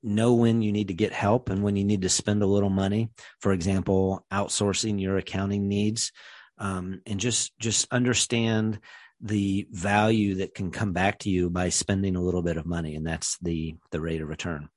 [0.00, 2.70] know when you need to get help and when you need to spend a little
[2.70, 3.10] money.
[3.40, 6.12] For example, outsourcing your accounting needs.
[6.56, 8.78] Um, and just, just understand
[9.24, 12.94] the value that can come back to you by spending a little bit of money
[12.94, 14.68] and that's the the rate of return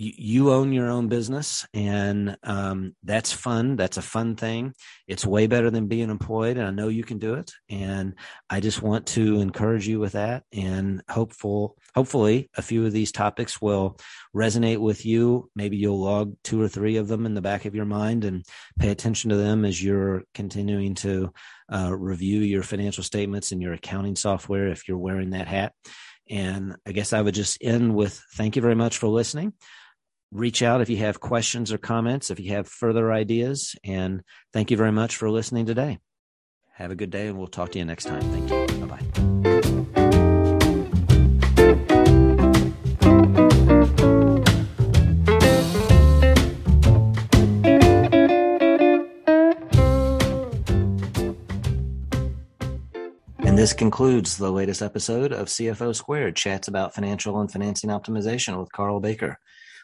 [0.00, 4.72] you, own your own business and um, that's fun that's a fun thing
[5.06, 8.14] it's way better than being employed and i know you can do it and
[8.48, 13.12] i just want to encourage you with that and hopeful hopefully a few of these
[13.12, 13.98] topics will
[14.34, 17.74] resonate with you maybe you'll log two or three of them in the back of
[17.74, 18.44] your mind and
[18.78, 21.30] pay attention to them as you're continuing to
[21.72, 25.72] uh, review your financial statements and your accounting software if you're wearing that hat.
[26.28, 29.52] And I guess I would just end with thank you very much for listening.
[30.32, 33.74] Reach out if you have questions or comments, if you have further ideas.
[33.82, 34.22] And
[34.52, 35.98] thank you very much for listening today.
[36.74, 38.22] Have a good day, and we'll talk to you next time.
[38.22, 38.86] Thank you.
[38.86, 39.00] Bye bye.
[53.40, 58.60] And this concludes the latest episode of CFO Squared chats about financial and financing optimization
[58.60, 59.40] with Carl Baker.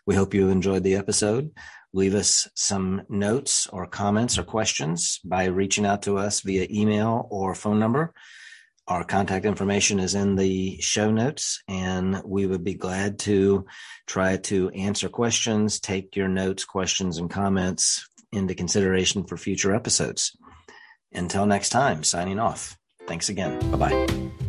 [0.07, 1.51] We hope you enjoyed the episode.
[1.93, 7.27] Leave us some notes or comments or questions by reaching out to us via email
[7.31, 8.15] or phone number.
[8.89, 13.67] Our contact information is in the show notes, and we would be glad to
[14.07, 20.37] try to answer questions, take your notes, questions, and comments into consideration for future episodes.
[21.13, 22.77] Until next time, signing off.
[23.07, 23.59] Thanks again.
[23.73, 24.46] Bye bye.